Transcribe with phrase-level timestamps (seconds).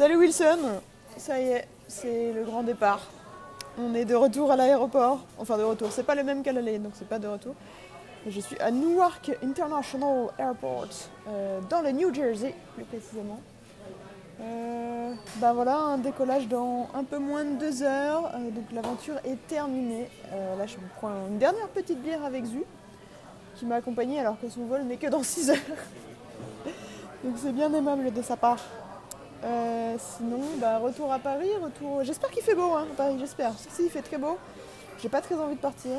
[0.00, 0.80] Salut Wilson,
[1.18, 3.02] ça y est, c'est le grand départ.
[3.78, 6.78] On est de retour à l'aéroport, enfin de retour, c'est pas le même qu'à l'aller,
[6.78, 7.54] donc c'est pas de retour.
[8.26, 10.88] Je suis à Newark International Airport,
[11.28, 13.40] euh, dans le New Jersey plus précisément.
[14.38, 19.36] Ben voilà, un décollage dans un peu moins de deux heures, euh, donc l'aventure est
[19.48, 20.08] terminée.
[20.32, 22.64] Là je me prends une dernière petite bière avec Zu,
[23.54, 25.58] qui m'a accompagnée alors que son vol n'est que dans 6 heures.
[27.22, 28.60] donc c'est bien aimable de sa part.
[29.42, 32.04] Euh, sinon, bah, retour à Paris, retour.
[32.04, 33.52] J'espère qu'il fait beau hein, à Paris, j'espère.
[33.56, 34.36] Si, il fait très beau.
[35.02, 35.92] J'ai pas très envie de partir.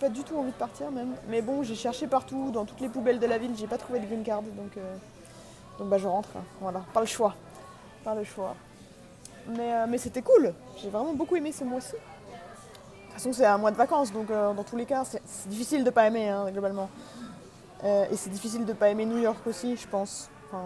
[0.00, 1.14] Pas du tout envie de partir même.
[1.28, 4.00] Mais bon, j'ai cherché partout, dans toutes les poubelles de la ville, j'ai pas trouvé
[4.00, 4.42] de green card.
[4.42, 4.96] Donc, euh,
[5.78, 6.28] donc bah, je rentre.
[6.36, 6.42] hein.
[6.60, 7.34] Voilà, pas le choix.
[8.04, 8.54] Pas le choix.
[9.48, 10.52] Mais, euh, mais c'était cool.
[10.76, 11.92] J'ai vraiment beaucoup aimé ce mois-ci.
[11.92, 15.84] De toute façon, c'est un mois de vacances, donc dans tous les cas, c'est difficile
[15.84, 16.90] de pas aimer, hein, globalement.
[17.82, 20.28] Et c'est difficile de pas aimer New York aussi, je pense.
[20.48, 20.64] Enfin,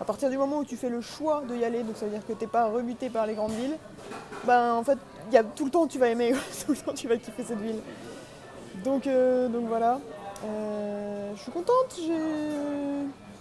[0.00, 2.12] à partir du moment où tu fais le choix de y aller, donc ça veut
[2.12, 3.76] dire que t'es pas rebuté par les grandes villes,
[4.44, 4.98] ben en fait,
[5.32, 6.32] y a tout le temps tu vas aimer,
[6.66, 7.80] tout le temps tu vas kiffer cette ville.
[8.84, 10.00] Donc, euh, donc voilà.
[10.44, 11.98] Euh, je suis contente.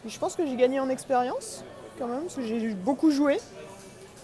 [0.06, 1.64] Je pense que j'ai gagné en expérience
[2.00, 3.40] quand même, parce que j'ai beaucoup joué,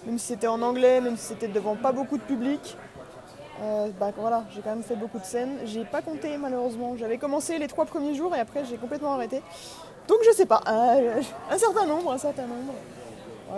[0.06, 2.78] même si c'était en anglais, même si c'était devant pas beaucoup de public.
[3.62, 5.60] Euh, bah voilà, j'ai quand même fait beaucoup de scènes.
[5.66, 6.96] J'ai pas compté malheureusement.
[6.98, 9.42] J'avais commencé les trois premiers jours et après j'ai complètement arrêté.
[10.08, 12.74] Donc je sais pas, euh, un certain nombre, un certain nombre.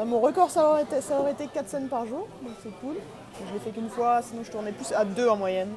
[0.06, 2.96] Mon record ça aurait été, ça aurait été 4 scènes par jour, donc c'est cool.
[3.48, 5.74] Je l'ai fait qu'une fois, sinon je tournais plus à deux en moyenne.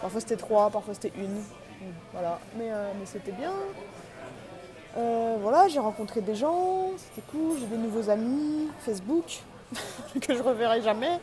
[0.00, 1.42] Parfois c'était trois, parfois c'était une.
[2.12, 3.52] Voilà, mais, euh, mais c'était bien.
[4.96, 9.42] Euh, voilà, j'ai rencontré des gens, c'était cool, j'ai des nouveaux amis, Facebook,
[10.20, 11.20] que je reverrai jamais.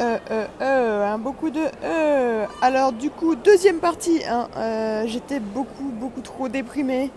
[0.00, 2.46] Euh, euh, euh, hein, beaucoup de euh.
[2.62, 7.10] Alors du coup, deuxième partie, hein, euh, j'étais beaucoup, beaucoup trop déprimée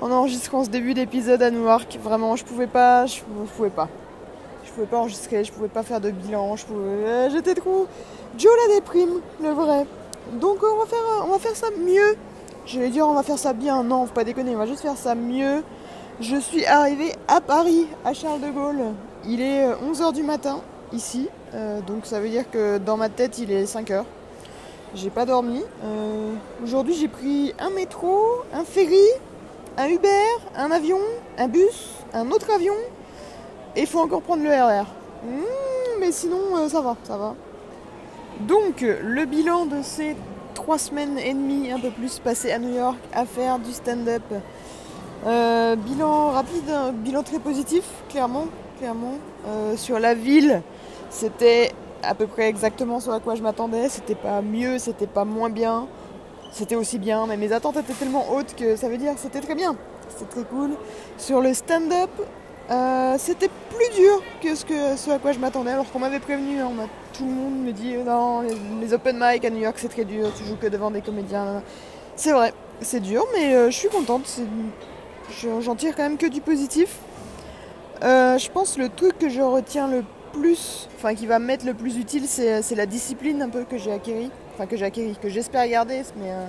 [0.00, 1.98] en enregistrant ce début d'épisode à Newark.
[2.02, 3.20] Vraiment, je pouvais pas, je,
[3.56, 3.88] pouvais pas.
[4.64, 6.80] Je pouvais pas enregistrer, je pouvais pas faire de bilan, je pouvais...
[6.84, 7.86] euh, j'étais trop...
[8.36, 9.86] Joe la déprime, le vrai.
[10.34, 12.16] Donc on va faire, on va faire ça mieux.
[12.66, 14.82] Je vais dire on va faire ça bien, non, faut pas déconner, on va juste
[14.82, 15.62] faire ça mieux.
[16.20, 18.82] Je suis arrivée à Paris, à Charles de Gaulle.
[19.26, 20.60] Il est 11h du matin,
[20.92, 21.28] ici.
[21.54, 24.04] Euh, donc ça veut dire que dans ma tête, il est 5h.
[24.94, 25.62] J'ai pas dormi.
[25.84, 26.32] Euh,
[26.62, 29.06] Aujourd'hui, j'ai pris un métro, un ferry,
[29.76, 30.08] un Uber,
[30.56, 30.98] un avion,
[31.36, 32.74] un bus, un autre avion.
[33.76, 34.86] Et il faut encore prendre le RR.
[35.24, 37.34] Hmm, mais sinon, euh, ça va, ça va.
[38.40, 40.16] Donc, le bilan de ces
[40.54, 44.22] trois semaines et demie, un peu plus, passées à New York à faire du stand-up.
[45.24, 48.46] Bilan rapide, un bilan très positif, clairement,
[48.78, 49.14] clairement.
[49.76, 50.62] Sur la ville,
[51.10, 53.88] c'était à peu près exactement ce à quoi je m'attendais.
[53.88, 55.86] C'était pas mieux, c'était pas moins bien.
[56.50, 59.54] C'était aussi bien, mais mes attentes étaient tellement hautes que ça veut dire c'était très
[59.54, 59.76] bien.
[60.08, 60.70] C'était très cool.
[61.18, 62.10] Sur le stand-up,
[62.70, 65.70] euh, c'était plus dur que ce, que ce à quoi je m'attendais.
[65.70, 66.70] Alors qu'on m'avait prévenu, hein,
[67.12, 68.42] tout le monde me dit euh, non,
[68.80, 71.62] les, open mic à New York c'est très dur, tu joues que devant des comédiens.
[72.16, 74.40] C'est vrai, c'est dur, mais euh, je suis contente.
[75.60, 76.98] J'en tire quand même que du positif.
[78.00, 80.02] Je pense le truc que je retiens le
[80.96, 83.92] enfin qui va m'être le plus utile, c'est c'est la discipline un peu que j'ai
[83.92, 86.46] acquérie, enfin que j'ai que j'espère garder, euh,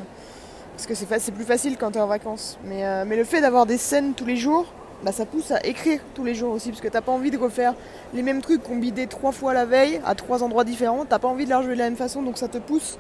[0.76, 2.58] parce que c'est plus facile quand t'es en vacances.
[2.64, 4.66] Mais, euh, mais le fait d'avoir des scènes tous les jours,
[5.04, 7.38] bah, ça pousse à écrire tous les jours aussi, parce que t'as pas envie de
[7.38, 7.74] refaire
[8.14, 11.06] les mêmes trucs qu'on bidait trois fois la veille à trois endroits différents.
[11.06, 12.98] T'as pas envie de les rejouer de la même façon, donc ça te pousse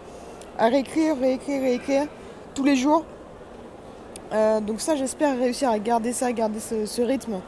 [0.57, 2.03] à réécrire, réécrire, réécrire
[2.53, 3.06] tous les jours.
[4.31, 7.39] Euh, donc ça, j'espère réussir à garder ça, garder ce, ce rythme.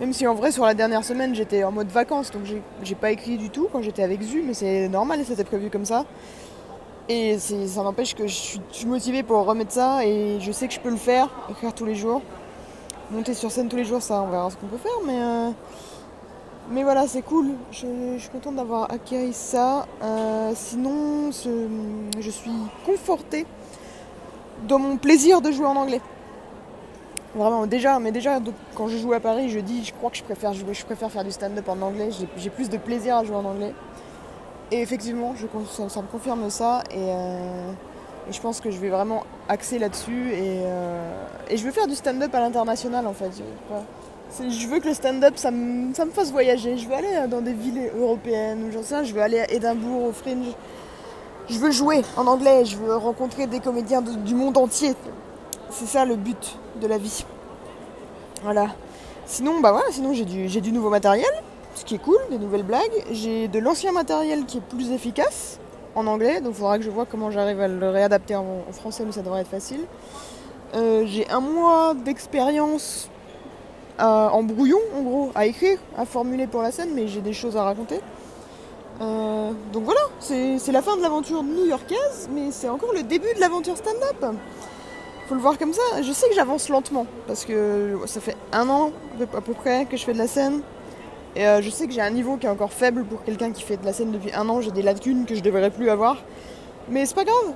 [0.00, 2.42] Même si en vrai, sur la dernière semaine, j'étais en mode vacances, donc
[2.82, 5.84] j'ai- pas écrit du tout quand j'étais avec Zu, mais c'est normal, c'était prévu comme
[5.84, 6.04] ça.
[7.08, 10.80] Et ça n'empêche que je suis, motivée pour remettre ça et je sais que je
[10.80, 12.22] peux le faire, écrire tous les jours.
[13.10, 15.50] Monter sur scène tous les jours, ça, on verra ce qu'on peut faire, mais, euh,
[16.70, 17.48] mais voilà, c'est cool.
[17.72, 19.86] Je, suis contente d'avoir acquis ça.
[20.02, 22.52] Euh, sinon, je suis
[22.84, 23.46] confortée
[24.68, 26.02] dans mon plaisir de jouer en anglais.
[27.34, 28.38] Vraiment, déjà, mais déjà,
[28.74, 31.10] quand je joue à Paris, je dis, je crois que je préfère jouer, je préfère
[31.10, 32.08] faire du stand-up en anglais.
[32.36, 33.74] J'ai- plus de plaisir à jouer en anglais.
[34.70, 35.34] Et effectivement,
[35.88, 36.82] ça, me confirme ça.
[36.90, 37.70] Et, euh,
[38.28, 40.32] et je pense que je vais vraiment axer là-dessus.
[40.32, 43.30] Et, euh, et je veux faire du stand-up à l'international, en fait.
[44.40, 46.78] Je, veux que le stand-up, ça me, fasse voyager.
[46.78, 50.04] Je veux aller dans des villes européennes, ou j'en sais je veux aller à Édimbourg,
[50.08, 50.54] au Fringe.
[51.50, 54.94] Je veux jouer en anglais, je veux rencontrer des comédiens du monde entier.
[55.70, 57.24] C'est ça le but de la vie.
[58.42, 58.68] Voilà.
[59.26, 61.30] Sinon, bah voilà, sinon j'ai du, nouveau matériel,
[61.74, 63.04] ce qui est cool, des nouvelles blagues.
[63.10, 65.58] J'ai de l'ancien matériel qui est plus efficace
[65.94, 69.04] en anglais, donc il faudra que je vois comment j'arrive à le réadapter en, français,
[69.04, 69.80] mais ça devrait être facile.
[70.74, 73.10] Euh, j'ai un mois d'expérience
[73.98, 77.56] en brouillon, en gros, à écrire, à formuler pour la scène, mais j'ai des choses
[77.56, 78.00] à raconter.
[79.00, 83.40] Euh, donc voilà, c'est la fin de l'aventure new-yorkaise, mais c'est encore le début de
[83.40, 84.34] l'aventure stand-up.
[85.28, 85.82] Faut le voir comme ça.
[86.00, 88.92] Je sais que j'avance lentement, parce que ça fait un an
[89.34, 90.62] à peu près que je fais de la scène.
[91.36, 93.62] Et euh, je sais que j'ai un niveau qui est encore faible pour quelqu'un qui
[93.62, 94.62] fait de la scène depuis un an.
[94.62, 96.16] J'ai des lacunes que je devrais plus avoir.
[96.88, 97.52] Mais c'est pas grave,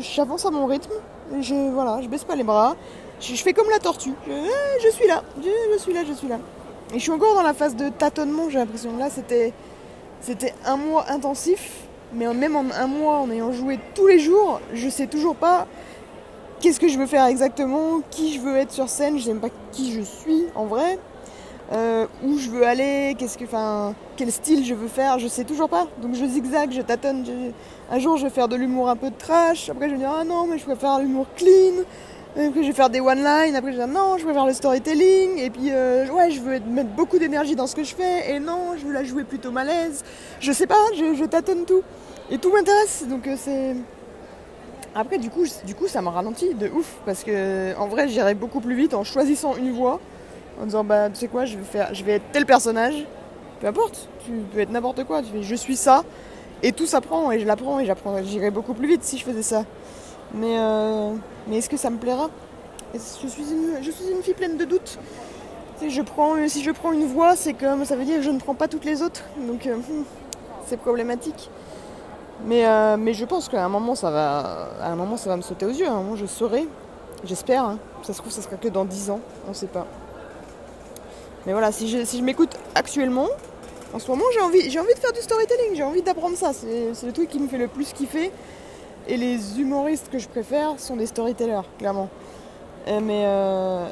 [0.00, 0.92] j'avance à mon rythme.
[1.40, 2.76] Je, voilà, je baisse pas les bras.
[3.20, 4.12] Je, fais comme la tortue.
[4.28, 6.38] Je, suis là, je, suis là, je suis là.
[6.94, 8.96] Et je suis encore dans la phase de tâtonnement, j'ai l'impression.
[8.96, 9.52] Là, c'était
[10.20, 11.80] c'était un mois intensif,
[12.12, 15.66] mais même en un mois, en ayant joué tous les jours, je sais toujours pas
[16.60, 19.40] qu'est-ce que je veux faire exactement, qui je veux être sur scène, je sais même
[19.40, 20.98] pas qui je suis en vrai,
[21.72, 23.24] euh, où je veux aller, que,
[24.16, 25.86] quel style je veux faire, je sais toujours pas.
[26.02, 27.24] Donc je zigzag, je tâtonne.
[27.90, 30.12] Un jour, je vais faire de l'humour un peu de trash, après je vais dire
[30.14, 31.84] ah non, mais je préfère l'humour clean.
[32.36, 33.56] Après, je vais faire des one-line.
[33.56, 35.38] Après, je vais dire non, je faire le storytelling.
[35.38, 38.32] Et puis, euh, ouais, je veux mettre beaucoup d'énergie dans ce que je fais.
[38.32, 40.04] Et non, je veux la jouer plutôt malaise.
[40.38, 41.82] Je sais pas, je, tâtonne tout.
[42.30, 43.06] Et tout m'intéresse.
[43.08, 43.74] Donc, euh, c'est.
[44.98, 46.96] Après, du coup, du coup, ça m'a ralenti de ouf.
[47.06, 50.00] Parce que, en vrai, j'irais beaucoup plus vite en choisissant une voix.
[50.60, 53.06] En disant, bah, tu sais quoi, je vais, faire, je vais être tel personnage.
[53.60, 55.22] Peu importe, tu peux être n'importe quoi.
[55.22, 56.02] Tu fais, je suis ça.
[56.64, 57.30] Et tout s'apprend.
[57.30, 57.78] Et je l'apprends.
[57.78, 58.20] Et j'apprends.
[58.24, 59.64] J'irais beaucoup plus vite si je faisais ça.
[60.34, 61.12] Mais, euh,
[61.46, 62.28] mais est-ce que ça me plaira?
[62.92, 64.98] Je suis, une, je suis une fille pleine de doutes.
[65.78, 68.30] Si je prends, si je prends une voix, c'est comme ça veut dire que je
[68.30, 69.22] ne prends pas toutes les autres.
[69.46, 70.02] Donc euh, hmm,
[70.66, 71.50] c'est problématique.
[72.44, 75.36] Mais, euh, mais je pense qu'à un moment ça va à un moment ça va
[75.36, 75.86] me sauter aux yeux.
[75.86, 76.68] À un moment je saurai.
[77.24, 77.64] J'espère.
[77.64, 77.78] Hein.
[78.02, 79.20] Ça se trouve ça sera que dans 10 ans.
[79.46, 79.86] On ne sait pas.
[81.46, 83.28] Mais voilà, si je, si je m'écoute actuellement,
[83.92, 86.52] en ce moment j'ai envie, j'ai envie de faire du storytelling, j'ai envie d'apprendre ça.
[86.52, 88.30] C'est le truc qui me fait le plus kiffer.
[89.10, 92.10] Et les humoristes que je préfère sont des storytellers, clairement.
[92.88, 93.88] Euh, mais, euh,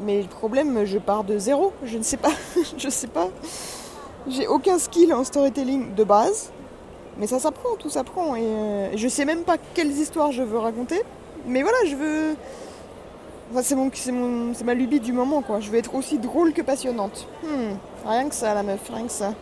[0.00, 1.72] mais le problème, je pars de zéro.
[1.84, 2.32] Je ne sais pas.
[2.76, 3.28] je sais pas.
[4.26, 6.50] J'ai aucun skill en storytelling de base.
[7.18, 8.36] Mais ça s'apprend, tout s'apprend.
[8.36, 11.02] Et euh, je sais même pas quelles histoires je veux raconter.
[11.46, 12.36] Mais voilà, je veux.
[13.50, 15.60] Enfin, c'est, c'est, ma lubie du moment, quoi.
[15.60, 17.26] Je veux être aussi drôle que passionnante.
[17.42, 17.74] Hmm,
[18.06, 19.32] rien que ça, la meuf, rien que ça.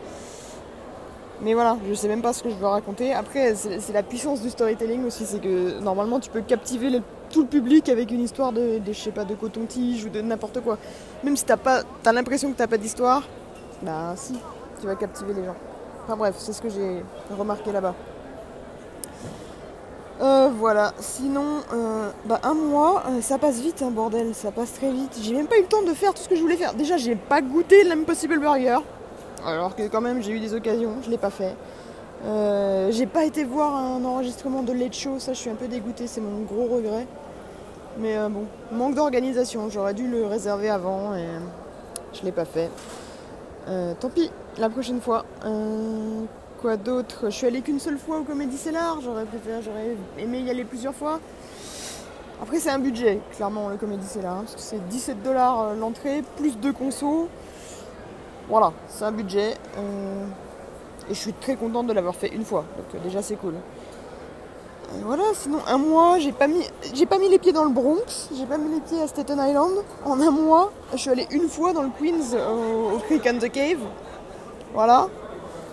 [1.43, 3.13] Mais voilà, je sais même pas ce que je veux raconter.
[3.13, 7.01] Après, c'est la puissance du storytelling aussi, c'est que normalement tu peux captiver
[7.31, 10.61] tout le public avec une histoire de, je sais pas, de coton-tige ou de n'importe
[10.61, 10.79] quoi.
[11.25, 13.25] Même si t'as pas, as l'impression que t'as pas d'histoire,
[13.83, 14.33] bah si,
[14.81, 15.57] tu vas captiver les gens.
[16.07, 17.03] Enfin bref, c'est ce que j'ai
[17.37, 17.95] remarqué là-bas.
[20.21, 24.73] Euh, voilà, sinon, euh, bah un mois, euh, ça passe vite, hein, bordel, ça passe
[24.75, 25.19] très vite.
[25.21, 26.75] J'ai même pas eu le temps de faire tout ce que je voulais faire.
[26.75, 28.79] Déjà, j'ai pas goûté l'Impossible Burger.
[29.45, 31.57] Alors que quand même j'ai eu des occasions, je l'ai pas fait.
[32.25, 35.67] Euh, j'ai pas été voir un enregistrement de Late Show, ça je suis un peu
[35.67, 37.09] dégoûtée, c'est mon gros regret.
[37.99, 41.27] Mais bon, manque d'organisation, j'aurais dû le réserver avant et
[42.15, 42.71] je l'ai pas fait.
[43.67, 45.25] Tant pis, la prochaine fois.
[46.61, 47.25] quoi d'autre?
[47.25, 50.65] Je suis allée qu'une seule fois au Comédie Cellar, j'aurais préféré, j'aurais aimé y aller
[50.65, 51.21] plusieurs fois.
[52.43, 56.23] Après c'est un budget, clairement le Comédie Cellar, hein, parce que c'est 17 dollars l'entrée,
[56.37, 57.29] plus deux consos.
[58.49, 59.55] Voilà, c'est un budget.
[59.79, 60.27] Euh,
[61.09, 62.65] et je suis très contente de l'avoir fait une fois.
[62.77, 63.55] Donc euh, déjà c'est cool.
[65.03, 66.63] voilà, sinon un mois, j'ai pas mis
[66.95, 69.39] j'ai pas mis les pieds dans le Bronx, j'ai pas mis les pieds à Staten
[69.39, 69.73] Island.
[70.05, 73.51] En un mois, je suis allée une fois dans le Queens au, Creek and the
[73.51, 73.81] Cave.
[74.77, 75.09] Voilà.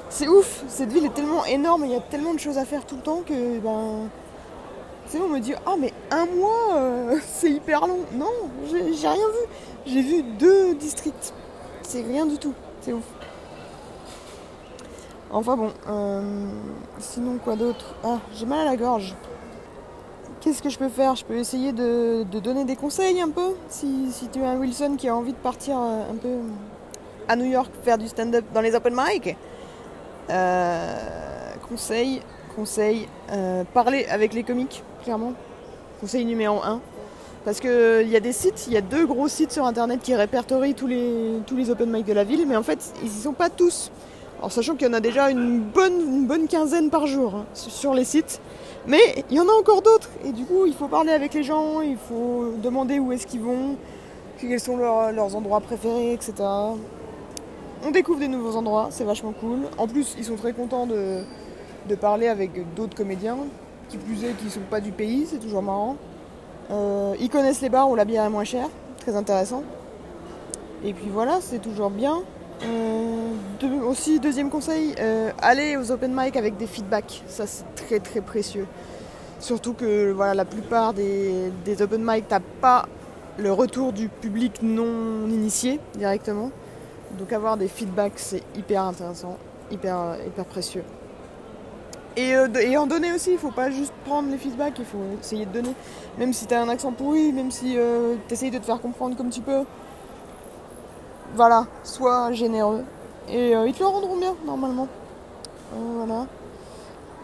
[0.08, 2.86] C'est ouf, cette ville est tellement énorme, il y a tellement de choses à faire
[2.86, 4.08] tout le temps que ben.
[5.06, 8.00] Tu sais, on me dit Ah mais un mois euh, c'est hyper long.
[8.14, 8.32] Non,
[8.72, 9.50] j'ai rien vu.
[9.88, 11.34] J'ai vu deux districts.
[11.82, 12.54] C'est rien du tout.
[12.80, 13.04] C'est ouf.
[15.32, 16.48] Enfin bon, euh,
[17.00, 17.96] sinon quoi d'autre?
[18.06, 19.16] Ah, j'ai mal à la gorge.
[20.40, 21.18] Qu'est-ce que je peux faire?
[21.18, 23.54] Je peux essayer de, donner des conseils un peu?
[23.68, 26.38] Si, tu as un Wilson qui a envie de partir euh, un peu
[27.28, 29.36] à New York faire du stand-up dans les open mic.
[30.30, 30.96] Euh,
[31.70, 32.22] conseil,
[32.56, 33.08] conseil,
[33.74, 35.34] parler avec les comiques, clairement.
[36.00, 36.82] Conseil numéro 1.
[37.46, 40.16] Parce qu'il y a des sites, il y a deux gros sites sur internet qui
[40.16, 43.22] répertorient tous les, tous les open mic de la ville, mais en fait, ils n'y
[43.22, 43.92] sont pas tous.
[44.42, 47.46] En sachant qu'il y en a déjà une bonne, une bonne quinzaine par jour hein,
[47.54, 48.42] sur les sites.
[48.88, 50.10] Mais il y en a encore d'autres.
[50.26, 53.42] Et du coup, il faut parler avec les gens, il faut demander où est-ce qu'ils
[53.42, 53.78] vont,
[54.40, 56.34] quels sont leurs, endroits préférés, etc.
[57.86, 59.60] On découvre des nouveaux endroits, c'est vachement cool.
[59.78, 61.24] En plus, ils sont très contents de,
[62.00, 63.38] parler avec d'autres comédiens,
[63.90, 65.98] qui plus est, qui ne sont pas du pays, c'est toujours marrant.
[66.72, 69.64] Euh, ils connaissent les bars où la bière est moins chère, très intéressant.
[70.86, 72.22] Et puis voilà, c'est toujours bien.
[72.66, 73.32] Euh,
[73.86, 77.22] aussi, deuxième conseil, euh, allez aux open mic avec des feedbacks.
[77.28, 78.66] Ça, c'est très très précieux.
[79.40, 82.86] Surtout que voilà, la plupart des, open mic, t'as pas
[83.38, 86.52] le retour du public non initié directement.
[87.18, 89.38] Donc avoir des feedbacks, c'est hyper intéressant,
[89.72, 90.84] hyper, hyper précieux.
[92.16, 95.00] Et, euh, et, en donner aussi, il faut pas juste prendre les feedbacks, il faut
[95.20, 95.74] essayer de donner.
[96.20, 98.80] Même si tu as un accent pourri, même si euh, tu essayes de te faire
[98.80, 99.64] comprendre comme tu peux.
[101.36, 102.84] Voilà, sois généreux.
[103.30, 104.88] Et euh, ils te le rendront bien, normalement.
[105.76, 106.28] voilà.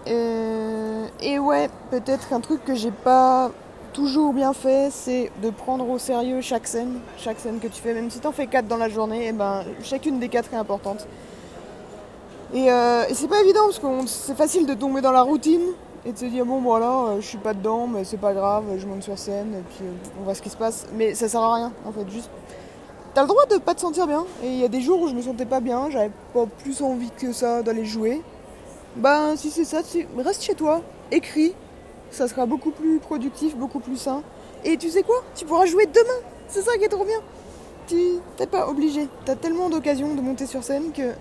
[0.07, 3.51] Et, et ouais, peut-être un truc que j'ai pas
[3.93, 7.93] toujours bien fait, c'est de prendre au sérieux chaque scène, chaque scène que tu fais.
[7.93, 10.53] Même si tu en fais 4 dans la journée, et eh ben, chacune des 4
[10.53, 11.05] est importante.
[12.55, 15.61] Euh, et, c'est pas évident parce que c'est facile de tomber dans la routine
[16.03, 18.63] et de se dire bon voilà euh, je suis pas dedans mais c'est pas grave
[18.77, 21.27] je monte sur scène et puis euh, on voit ce qui se passe mais ça
[21.27, 22.31] sert à rien en fait juste
[23.13, 25.07] t'as le droit de pas te sentir bien et il y a des jours où
[25.09, 28.23] je me sentais pas bien j'avais pas plus envie que ça d'aller jouer
[28.95, 29.81] ben si c'est ça
[30.17, 30.81] reste chez toi
[31.11, 31.53] écris
[32.11, 34.23] ça sera beaucoup plus productif beaucoup plus sain
[34.63, 35.23] et tu sais quoi?
[35.35, 37.19] Tu pourras jouer demain c'est ça qui est trop bien
[37.87, 37.97] tu
[38.37, 41.13] t'es pas obligé t'as tellement d'occasions de monter sur scène que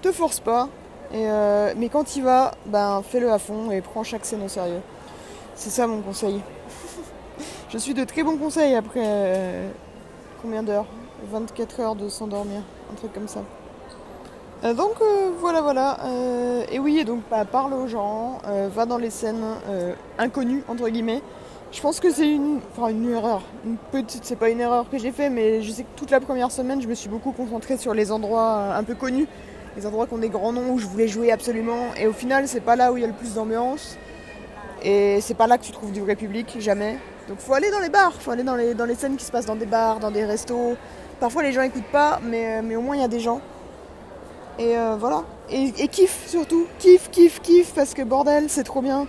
[0.00, 0.68] te force pas.
[1.12, 4.80] Euh, mais quand il va, ben fais-le à fond et prends chaque scène au sérieux.
[5.54, 6.40] C'est ça mon conseil.
[7.68, 9.68] je suis de très bons conseils après euh,
[10.42, 10.86] combien d'heures?
[11.30, 13.42] 24 heures de s'endormir, un truc comme ça.
[14.62, 14.96] Euh, donc
[15.38, 15.98] voilà voilà.
[16.70, 18.38] et oui, donc bah, parle aux gens,
[18.74, 19.44] va dans les scènes
[20.18, 21.22] inconnues entre guillemets.
[21.72, 24.98] Je pense que c'est une, enfin une erreur, une petite, c'est pas une erreur que
[24.98, 27.76] j'ai fait, mais je sais que toute la première semaine, je me suis beaucoup concentrée
[27.76, 29.28] sur les endroits un peu connus
[29.76, 31.94] les endroits qui ont des grands noms où je voulais jouer absolument.
[31.96, 33.96] Et au final, c'est pas là où il y a le plus d'ambiance.
[34.82, 36.98] Et c'est pas là que tu trouves du vrai public, jamais.
[37.28, 39.30] Donc faut aller dans les bars, faut aller dans les, dans les scènes qui se
[39.30, 40.76] passent dans des bars, dans des restos.
[41.20, 43.40] Parfois les gens écoutent pas, mais au moins il y a des gens.
[44.60, 45.24] Et euh, voilà.
[45.50, 45.72] Et,
[46.26, 46.66] surtout.
[46.78, 49.06] Kiff, kiff, kiff, parce que bordel, c'est trop bien.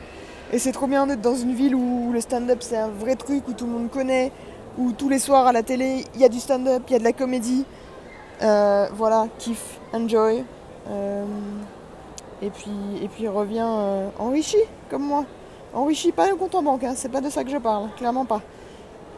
[0.53, 3.47] Et c'est trop bien d'être dans une ville où le stand-up c'est un vrai truc,
[3.49, 4.31] où tout le monde connaît,
[4.77, 6.99] où tous les soirs à la télé il y a du stand-up, il y a
[6.99, 7.65] de la comédie.
[8.41, 10.43] Euh, voilà, kiff, enjoy.
[10.89, 11.25] Euh,
[12.41, 14.57] et puis, et puis revient euh, enrichi,
[14.89, 15.25] comme moi.
[15.73, 18.25] Enrichi, pas un compte en banque, hein, c'est pas de ça que je parle, clairement
[18.25, 18.41] pas.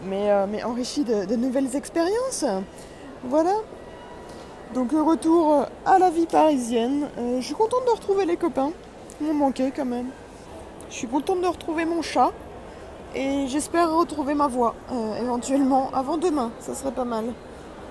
[0.03, 2.45] Mais, mais enrichi de, nouvelles expériences.
[3.23, 3.53] Voilà.
[4.73, 7.07] Donc retour à la vie parisienne.
[7.17, 8.71] je suis contente de retrouver les copains.
[9.21, 10.07] Ils m'ont manqué quand même.
[10.89, 12.31] Je suis contente de retrouver mon chat.
[13.15, 14.73] Et j'espère retrouver ma voix
[15.21, 16.51] éventuellement avant demain.
[16.59, 17.25] Ça serait pas mal.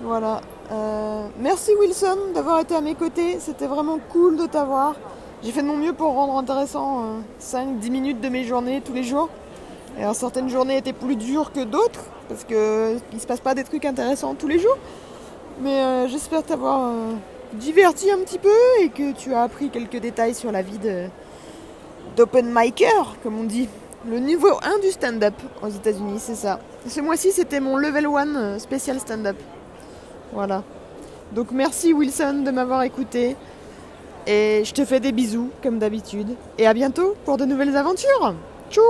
[0.01, 0.41] Voilà.
[0.71, 3.39] Euh, merci Wilson d'avoir été à mes côtés.
[3.39, 4.95] C'était vraiment cool de t'avoir.
[5.43, 8.93] J'ai fait de mon mieux pour rendre intéressant 5-10 euh, minutes de mes journées tous
[8.93, 9.29] les jours.
[9.97, 13.63] Alors, certaines journées étaient plus dures que d'autres parce qu'il ne se passe pas des
[13.63, 14.77] trucs intéressants tous les jours.
[15.61, 16.91] Mais euh, j'espère t'avoir
[17.53, 18.49] diverti un petit peu
[18.81, 20.79] et que tu as appris quelques détails sur la vie
[22.15, 23.69] d'open micer, comme on dit.
[24.05, 26.59] Le niveau 1 du stand-up aux États-Unis, c'est ça.
[26.85, 29.37] Ce mois-ci, c'était mon level 1 spécial stand-up.
[30.33, 30.63] Voilà.
[31.31, 33.37] Donc merci Wilson de m'avoir écouté.
[34.27, 36.35] Et je te fais des bisous comme d'habitude.
[36.57, 38.35] Et à bientôt pour de nouvelles aventures.
[38.69, 38.81] Tchou